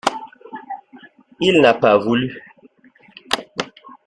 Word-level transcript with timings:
Il 1.41 1.61
n'a 1.61 1.75
pas 1.75 1.95
voulu. 1.99 2.41